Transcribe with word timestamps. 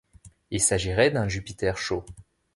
Il 0.49 0.59
s'agirait 0.59 1.11
d'un 1.11 1.27
Jupiter 1.27 1.77
chaud. 1.77 2.03